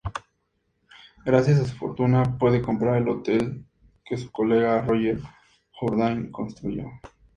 [1.23, 3.63] Gracias a su fortuna, puede comprar el hotel
[4.03, 5.19] que su colega Roger
[5.79, 6.89] Jourdain construyó.